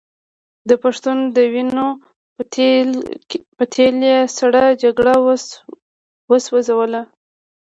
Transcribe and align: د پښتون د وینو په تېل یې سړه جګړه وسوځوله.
د 0.69 0.71
پښتون 0.83 1.17
د 1.35 1.37
وینو 1.53 1.87
په 3.57 3.63
تېل 3.75 3.95
یې 4.09 4.17
سړه 4.37 4.63
جګړه 4.83 5.13
وسوځوله. 6.31 7.01